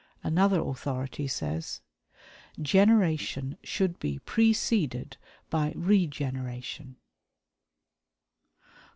Another 0.23 0.59
authority 0.61 1.27
says: 1.27 1.81
"Generation 2.59 3.55
should 3.63 3.99
be 3.99 4.17
preceded 4.17 5.17
by 5.51 5.73
regeneration." 5.75 6.95